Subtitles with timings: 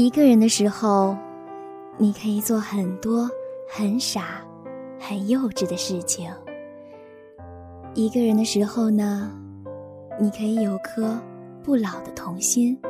[0.00, 1.14] 一个人的时候，
[1.98, 3.28] 你可以做很多
[3.68, 4.42] 很傻、
[4.98, 6.32] 很幼稚的事情。
[7.92, 9.30] 一个人的时候呢，
[10.18, 11.20] 你可以有颗
[11.62, 12.80] 不老的童心，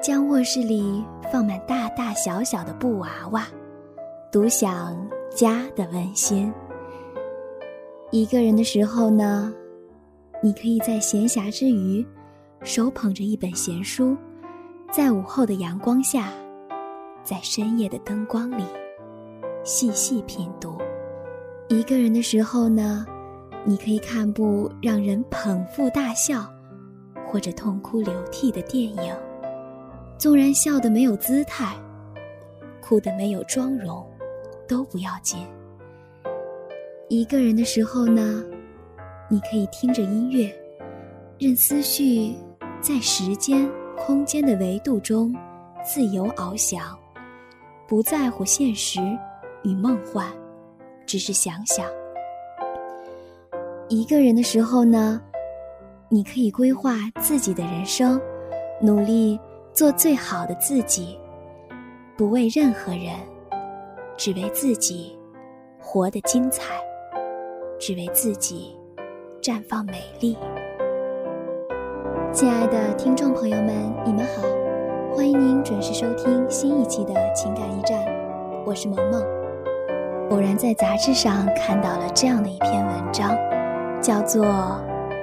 [0.00, 3.48] 将卧室里放满大大小小的布娃娃，
[4.30, 4.96] 独享
[5.34, 6.54] 家的温馨。
[8.12, 9.52] 一个人的时候呢，
[10.40, 12.06] 你可以在闲暇之余，
[12.62, 14.16] 手捧着一本闲书。
[14.96, 16.32] 在午后的阳光下，
[17.24, 18.62] 在深夜的灯光里，
[19.64, 20.78] 细细品读。
[21.66, 23.04] 一个人的时候呢，
[23.64, 26.48] 你可以看部让人捧腹大笑，
[27.26, 29.12] 或者痛哭流涕的电影。
[30.16, 31.74] 纵然笑得没有姿态，
[32.80, 34.06] 哭得没有妆容，
[34.68, 35.44] 都不要紧。
[37.08, 38.44] 一个人的时候呢，
[39.28, 40.54] 你可以听着音乐，
[41.40, 42.36] 任思绪
[42.80, 43.68] 在时间。
[43.96, 45.34] 空间的维度中，
[45.84, 46.98] 自由翱翔，
[47.86, 49.00] 不在乎现实
[49.62, 50.26] 与梦幻，
[51.06, 51.86] 只是想想。
[53.88, 55.20] 一个人的时候呢，
[56.08, 58.20] 你可以规划自己的人生，
[58.80, 59.38] 努力
[59.72, 61.18] 做最好的自己，
[62.16, 63.14] 不为任何人，
[64.16, 65.16] 只为自己
[65.78, 66.74] 活得精彩，
[67.78, 68.76] 只为自己
[69.40, 70.36] 绽放美丽。
[72.34, 74.42] 亲爱的听众朋友们，你们好，
[75.14, 77.96] 欢迎您准时收听新一期的情感驿站，
[78.66, 79.22] 我是萌萌。
[80.30, 83.36] 偶然在杂志上看到了这样的一篇文章，
[84.02, 84.44] 叫做《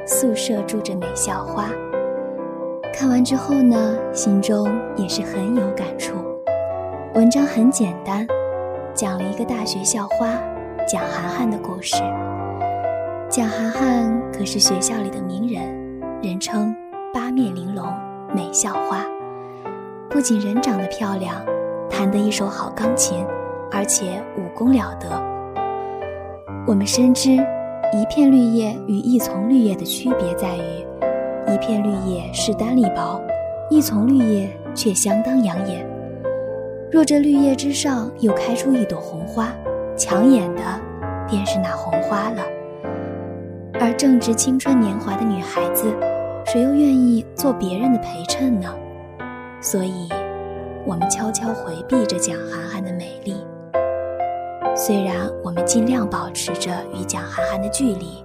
[0.08, 1.66] 宿舍住着美校花》。
[2.94, 6.14] 看完之后呢，心中也是很有感触。
[7.14, 8.26] 文章很简单，
[8.94, 10.28] 讲了一个大学校花
[10.88, 11.98] 蒋涵涵的故事。
[13.28, 15.62] 蒋涵涵可是学校里的名人，
[16.22, 16.74] 人称。
[17.14, 17.94] 八面玲珑，
[18.34, 19.06] 美校花，
[20.10, 21.36] 不仅人长得漂亮，
[21.90, 23.26] 弹得一手好钢琴，
[23.70, 25.10] 而且武功了得。
[26.66, 30.86] 我们深知，一片绿叶与一丛绿叶的区别在于，
[31.54, 33.20] 一片绿叶势单力薄，
[33.70, 35.86] 一丛绿叶却相当养眼。
[36.90, 39.50] 若这绿叶之上又开出一朵红花，
[39.98, 40.62] 抢眼的
[41.28, 42.42] 便是那红花了。
[43.82, 45.94] 而正值青春年华的女孩子。
[46.52, 48.76] 谁又愿意做别人的陪衬呢？
[49.62, 50.10] 所以，
[50.86, 53.38] 我们悄悄回避着蒋涵涵的美丽。
[54.76, 58.22] 虽然我们尽量保持着与蒋涵涵的距离，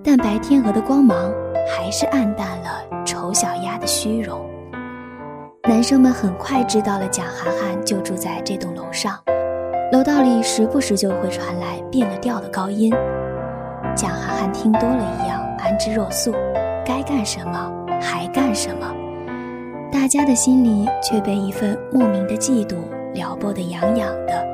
[0.00, 1.34] 但白天鹅的光芒
[1.68, 4.48] 还是暗淡了丑小鸭的虚荣。
[5.64, 9.18] 男生们很快知道了蒋涵涵就住在这栋楼上，
[9.90, 12.92] 楼道里时不时就会传来变了调的高音。
[13.96, 16.32] 蒋涵涵听多了一样安之若素。
[16.84, 18.92] 该干什么还干什么，
[19.92, 22.76] 大家的心里却被一份莫名的嫉妒
[23.14, 24.46] 撩拨得痒痒的。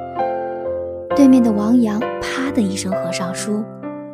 [1.14, 3.64] 对面的王阳啪的一声合上书，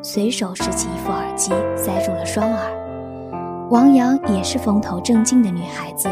[0.02, 3.68] 随手拾起一副耳机塞住了双耳。
[3.70, 6.08] 王阳也是风头正劲的女孩子，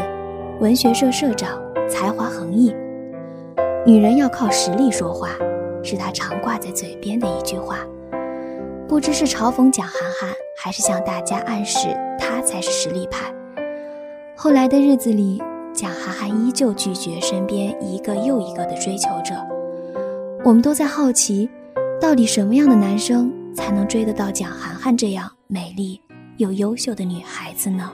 [0.59, 2.75] 文学社社长，才华横溢。
[3.85, 5.29] 女人要靠实力说话，
[5.83, 7.77] 是她常挂在嘴边的一句话。
[8.87, 10.29] 不知是嘲讽蒋涵涵，
[10.63, 11.87] 还是向大家暗示
[12.19, 13.33] 他才是实力派。
[14.37, 15.41] 后来的日子里，
[15.73, 19.33] 蒋涵涵依旧拒绝身边一个又一个的追求者。
[20.45, 21.49] 我们都在好奇，
[21.99, 25.99] 到底什么样的男生才能追得到蒋涵涵这样美丽
[26.37, 27.91] 又优秀的女孩子呢？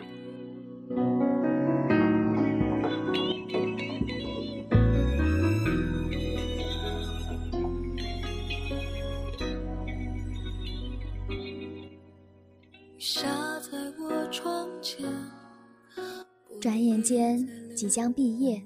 [16.59, 18.63] 转眼间即将毕业，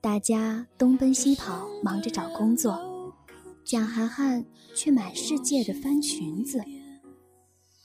[0.00, 3.14] 大家东奔西跑，忙着找工作。
[3.64, 4.44] 蒋涵涵
[4.74, 6.62] 却满世界的翻裙子，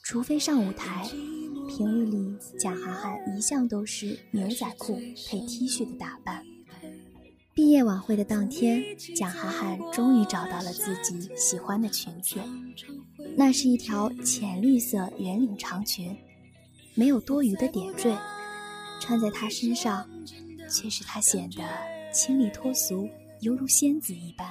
[0.04, 1.08] 除非上舞台，
[1.70, 4.96] 平日里蒋涵涵一向都是牛仔裤
[5.30, 6.44] 配 T 恤的打扮。
[7.56, 8.84] 毕业晚会的当天，
[9.16, 12.36] 蒋涵涵终于找到了自己喜欢的裙子，
[13.38, 16.16] 那是一条浅绿色圆领长裙，
[16.96, 18.18] 没有多余的点缀。
[19.00, 20.08] 穿在她身上，
[20.70, 21.64] 却使她显得
[22.14, 23.08] 清丽脱俗，
[23.42, 24.48] 犹如仙子一般。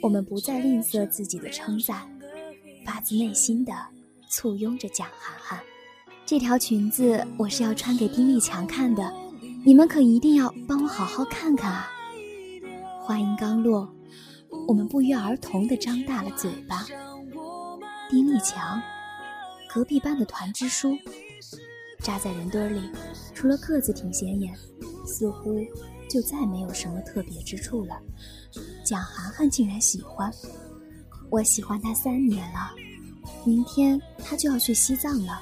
[0.00, 2.08] 我们不再吝啬自己的称赞，
[2.84, 3.72] 发自内心的
[4.28, 5.60] 簇拥着蒋涵涵。
[6.26, 9.12] 这条裙子我是要穿给丁立强看的，
[9.64, 11.90] 你们可一定要帮我好好看看啊！
[13.02, 13.94] 话音刚落，
[14.66, 16.86] 我们不约而同地张大了嘴巴。
[18.08, 18.80] 丁立强，
[19.68, 20.96] 隔壁班的团支书。
[22.04, 22.90] 扎在人堆里，
[23.34, 24.54] 除了个子挺显眼，
[25.06, 25.58] 似乎
[26.06, 27.98] 就再没有什么特别之处了。
[28.84, 30.30] 蒋涵涵竟然喜欢，
[31.30, 32.72] 我喜欢他三年了，
[33.42, 35.40] 明天他就要去西藏了，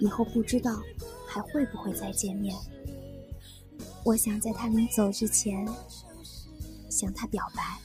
[0.00, 0.82] 以后不知道
[1.24, 2.52] 还会不会再见面。
[4.04, 5.64] 我想在他临走之前
[6.90, 7.78] 向他表白，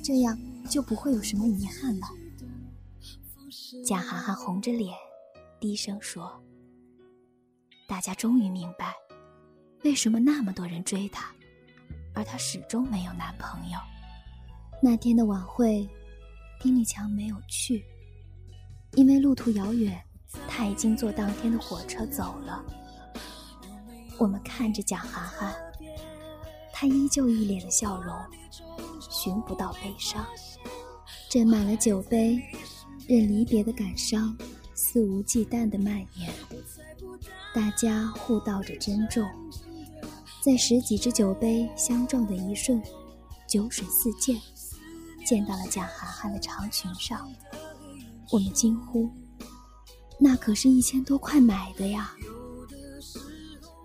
[0.00, 0.38] 这样
[0.70, 2.06] 就不会有什么遗憾了。
[3.84, 4.96] 蒋涵涵红着脸，
[5.58, 6.40] 低声说
[7.86, 8.94] ：“大家终于明白。”
[9.84, 11.32] 为什么那么多人追她，
[12.14, 13.78] 而她始终没有男朋友？
[14.82, 15.88] 那天的晚会，
[16.60, 17.84] 丁立强没有去，
[18.92, 20.02] 因为路途遥远，
[20.48, 22.64] 他已经坐当天的火车走了。
[24.18, 25.54] 我们看着蒋涵涵，
[26.72, 28.14] 她依旧一脸的笑容，
[29.00, 30.26] 寻不到悲伤，
[31.30, 32.42] 斟满了酒杯，
[33.06, 34.36] 任离别的感伤
[34.74, 36.30] 肆无忌惮的蔓延。
[37.56, 39.26] 大家互道着珍重。
[40.42, 42.82] 在十几只酒杯相撞的一瞬，
[43.48, 44.38] 酒水四溅，
[45.24, 47.26] 溅到了蒋涵涵的长裙上。
[48.30, 49.10] 我们惊呼
[50.20, 52.14] ：“那可是一千多块买的呀！”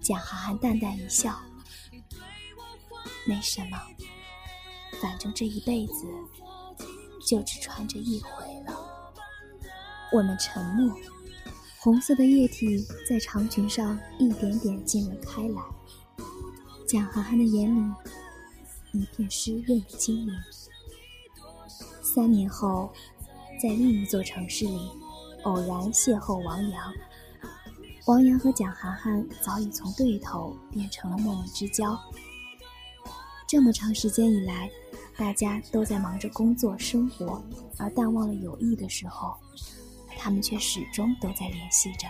[0.04, 1.40] 蒋涵涵淡淡一笑
[3.26, 3.82] ：“没什么，
[5.02, 6.06] 反正这一辈子
[7.26, 8.78] 就只穿这一回了。”
[10.12, 10.94] 我们沉默，
[11.84, 15.60] 红色的液体在长裙上一点点溅了开来。
[16.88, 17.92] 蒋涵涵的眼里
[18.92, 20.32] 一片湿润的晶莹。
[22.04, 22.94] 三年后，
[23.60, 24.92] 在另一座城市里，
[25.42, 26.94] 偶然邂逅王阳。
[28.06, 32.00] 王阳和蒋涵涵早已从对头变成了莫逆之交。
[33.48, 34.70] 这么长时间以来，
[35.18, 37.44] 大家都在忙着工作生活，
[37.80, 39.36] 而淡忘了友谊的时候，
[40.18, 42.08] 他们却始终都在联系着。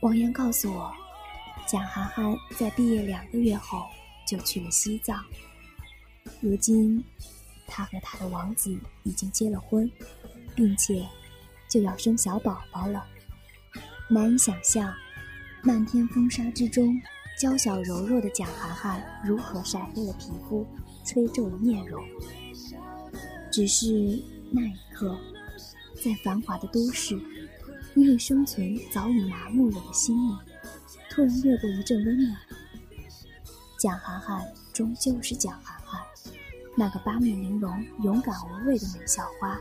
[0.00, 0.92] 王阳告诉我。
[1.66, 3.86] 蒋涵涵在毕业两个月后
[4.28, 5.24] 就去了西藏。
[6.42, 7.02] 如今，
[7.66, 9.90] 他和他的王子已经结了婚，
[10.54, 11.08] 并且
[11.70, 13.06] 就要生小宝宝了。
[14.10, 14.94] 难以想象，
[15.62, 17.00] 漫天风沙之中，
[17.40, 20.66] 娇小柔弱的蒋涵涵如何晒黑了皮肤，
[21.02, 22.04] 吹皱了面容。
[23.50, 25.18] 只是那一刻，
[26.04, 27.18] 在繁华的都市，
[27.94, 30.34] 因为生存早已麻木了的心里。
[31.08, 32.36] 突然掠过一阵温暖。
[33.80, 36.02] 蒋涵涵终究是蒋涵涵，
[36.76, 39.58] 那个八面玲珑、勇敢无畏的美校花。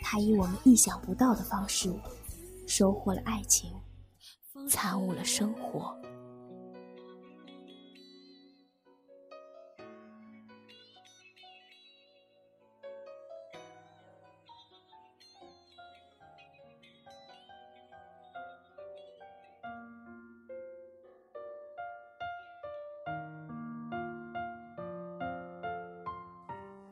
[0.00, 1.92] 她以我们意想不到的方式，
[2.68, 3.72] 收获了爱情，
[4.68, 6.00] 参悟了生活。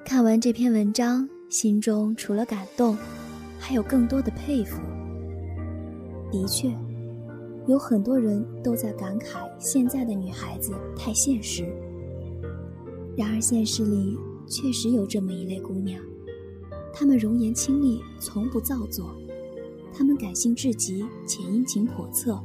[0.08, 2.96] 看完这篇文章，心中除了感动，
[3.58, 4.80] 还有更多的佩服。
[6.32, 6.74] 的确，
[7.66, 11.70] 有很多人都在感慨现在的女孩子太现实。
[13.18, 16.02] 然而，现实里确实有这么一类姑娘，
[16.90, 19.04] 她们容颜清丽，从不造作；
[19.92, 22.40] 她们感性至极且殷勤叵测，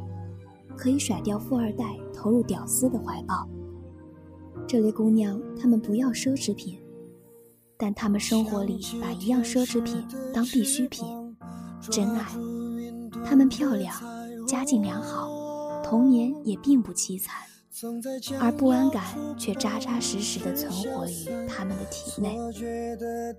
[0.75, 3.47] 可以甩掉富二代，投入屌丝的怀抱。
[4.67, 6.77] 这类姑娘，她们不要奢侈品。
[7.83, 11.05] 但他们生活里把一样奢侈品当必需品，
[11.91, 12.25] 真爱。
[13.25, 13.93] 他们漂亮，
[14.47, 15.29] 家境良好，
[15.83, 17.35] 童年也并不凄惨，
[18.39, 19.03] 而不安感
[19.37, 22.37] 却扎扎实实地存活于他们的体内。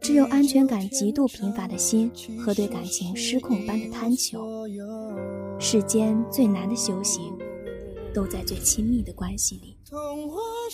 [0.03, 2.13] 只有安全感极度贫乏的心
[2.45, 4.47] 和对感情失控般的贪求。
[5.59, 7.33] 世间最难的修行，
[8.13, 9.79] 都在最亲密的关系里。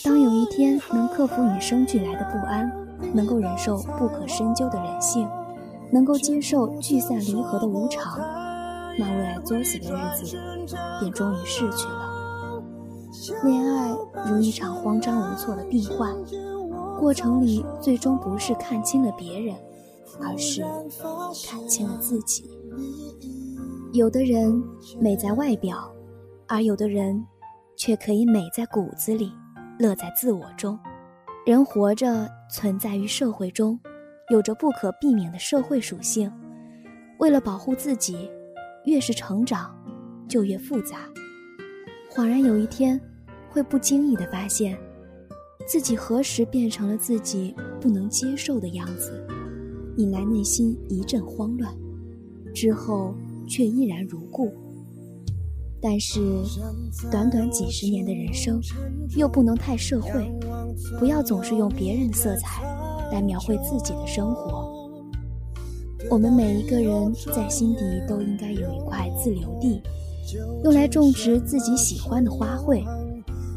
[0.02, 2.79] 当有一天能克服与生俱来的不安。
[3.12, 5.28] 能够忍受不可深究的人性，
[5.90, 8.19] 能够接受聚散离合的无常，
[8.99, 10.37] 那为爱作死的日子
[11.00, 12.62] 便终于逝去了。
[13.45, 13.95] 恋爱
[14.26, 16.14] 如一场慌张无措的病患，
[16.99, 19.57] 过程里最终不是看清了别人，
[20.23, 20.62] 而是
[21.49, 22.45] 看清了自己。
[23.92, 24.62] 有的人
[25.00, 25.90] 美在外表，
[26.47, 27.26] 而有的人
[27.76, 29.33] 却可以美在骨子里，
[29.78, 30.78] 乐在自我中。
[31.50, 33.76] 人活着，存在于社会中，
[34.28, 36.30] 有着不可避免的社会属性。
[37.19, 38.30] 为了保护自己，
[38.85, 39.75] 越是成长，
[40.28, 40.99] 就越复杂。
[42.09, 43.00] 恍然有一天，
[43.49, 44.78] 会不经意地发现，
[45.66, 49.21] 自己何时变成了自己不能接受的样子，
[49.97, 51.75] 引来内心一阵慌乱。
[52.54, 53.12] 之后
[53.49, 54.54] 却依然如故。
[55.83, 56.21] 但是，
[57.11, 58.61] 短短几十年的人生，
[59.16, 60.33] 又不能太社会，
[60.99, 62.62] 不要总是用别人的色彩
[63.12, 64.68] 来描绘自己的生活。
[66.11, 69.82] 我们每一个人在心底都应该有一块自留地，
[70.64, 72.85] 用来种植自己喜欢的花卉。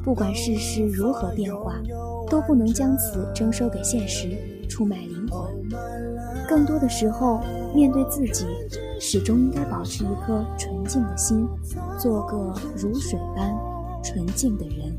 [0.03, 1.81] 不管世事如何变化，
[2.29, 4.37] 都不能将此征收给现实，
[4.67, 5.49] 出卖灵魂。
[6.47, 7.39] 更多的时候，
[7.73, 8.45] 面对自己。
[8.99, 11.45] 始终应该保持一颗纯净的心，
[11.99, 13.53] 做个如水般
[14.01, 14.95] 纯净的人。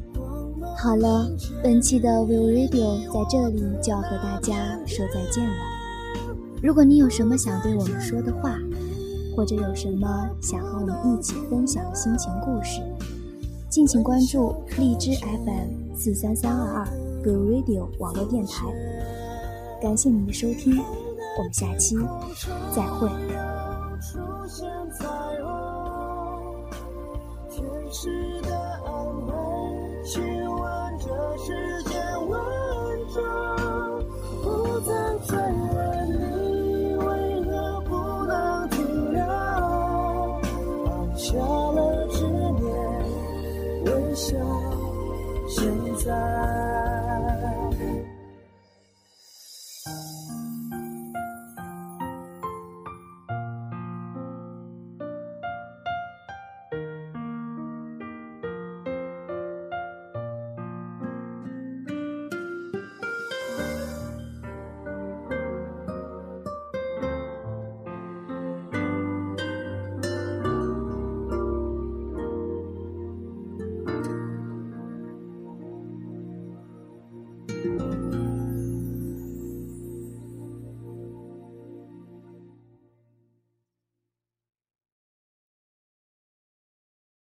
[0.76, 1.30] 好了，
[1.62, 5.54] 本期的 Will Radio 在这里就要和大家说再见了。
[6.62, 8.58] 如果你有什么想对我们说的话，
[9.34, 12.82] 或者有什么想和我们一起分享的心情故事，
[13.70, 16.86] 敬请关注荔枝 FM 四三三二二
[17.24, 18.66] WeRadio 网络电台。
[19.80, 20.78] 感谢您的收听，
[21.38, 21.96] 我们下期
[22.74, 23.08] 再会。
[27.50, 28.54] 天使的
[28.84, 28.90] 安
[29.26, 29.32] 排，
[31.44, 32.40] 世间万
[33.12, 33.22] 种，
[34.42, 34.90] 不再
[35.26, 35.76] 追问
[36.08, 37.04] 你为
[37.42, 37.90] 何不
[38.24, 39.20] 能停留，
[40.86, 42.64] 放下了执念，
[43.84, 44.34] 微笑
[45.50, 45.70] 现
[46.02, 46.73] 在。